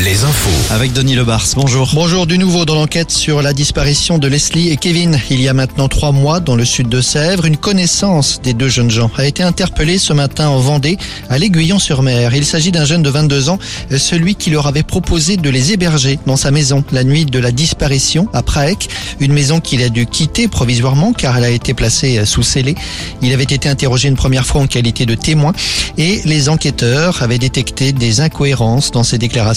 [0.00, 0.74] Les infos.
[0.74, 1.88] Avec Denis Lebars, bonjour.
[1.94, 5.18] Bonjour, du nouveau dans l'enquête sur la disparition de Leslie et Kevin.
[5.30, 8.68] Il y a maintenant trois mois, dans le sud de Sèvres, une connaissance des deux
[8.68, 10.98] jeunes gens a été interpellée ce matin en Vendée,
[11.30, 12.34] à l'Aiguillon-sur-Mer.
[12.34, 13.58] Il s'agit d'un jeune de 22 ans,
[13.96, 17.52] celui qui leur avait proposé de les héberger dans sa maison la nuit de la
[17.52, 18.88] disparition à Praec,
[19.20, 22.74] une maison qu'il a dû quitter provisoirement car elle a été placée sous scellé.
[23.22, 25.52] Il avait été interrogé une première fois en qualité de témoin
[25.96, 29.53] et les enquêteurs avaient détecté des incohérences dans ses déclarations.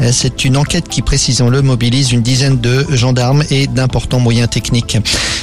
[0.00, 4.98] Euh, C'est une enquête qui, précisons-le, mobilise une dizaine de gendarmes et d'importants moyens techniques.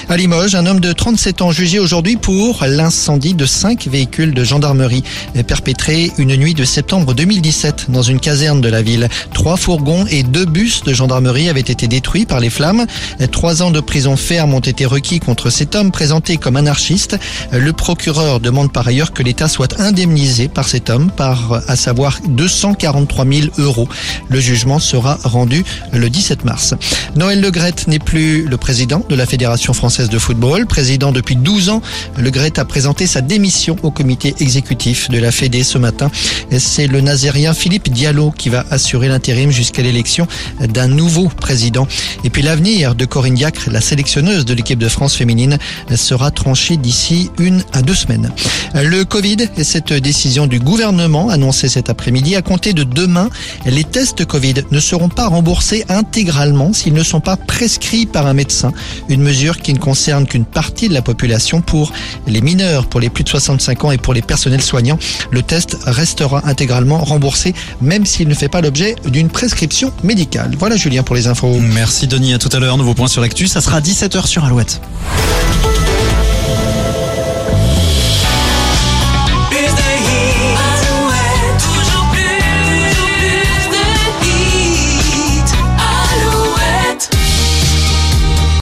[0.09, 4.43] À Limoges, un homme de 37 ans jugé aujourd'hui pour l'incendie de cinq véhicules de
[4.43, 5.03] gendarmerie
[5.47, 9.07] perpétré une nuit de septembre 2017 dans une caserne de la ville.
[9.33, 12.85] Trois fourgons et deux bus de gendarmerie avaient été détruits par les flammes.
[13.31, 17.17] Trois ans de prison ferme ont été requis contre cet homme présenté comme anarchiste.
[17.51, 22.19] Le procureur demande par ailleurs que l'État soit indemnisé par cet homme par, à savoir
[22.27, 23.82] 243 000 euros.
[24.29, 26.73] Le jugement sera rendu le 17 mars.
[27.15, 30.65] Noël Legrette n'est plus le président de la Fédération française de football.
[30.65, 31.81] Président depuis 12 ans,
[32.17, 36.09] Legrette a présenté sa démission au comité exécutif de la Fédé ce matin.
[36.57, 40.27] C'est le nazérien Philippe Diallo qui va assurer l'intérim jusqu'à l'élection
[40.59, 41.87] d'un nouveau président.
[42.23, 45.57] Et puis l'avenir de Corinne Diacre, la sélectionneuse de l'équipe de France féminine,
[45.95, 48.31] sera tranché d'ici une à deux semaines.
[48.75, 53.29] Le Covid et cette décision du gouvernement annoncée cet après-midi, à compter de demain,
[53.73, 58.33] les tests Covid ne seront pas remboursés intégralement s'ils ne sont pas prescrits par un
[58.33, 58.71] médecin.
[59.09, 61.91] Une mesure qui ne concerne qu'une partie de la population pour
[62.27, 64.99] les mineurs, pour les plus de 65 ans et pour les personnels soignants.
[65.31, 70.51] Le test restera intégralement remboursé même s'il ne fait pas l'objet d'une prescription médicale.
[70.59, 71.57] Voilà Julien pour les infos.
[71.59, 72.77] Merci Denis, à tout à l'heure.
[72.77, 74.81] Nouveau point sur l'actu, ça sera 17h sur Alouette.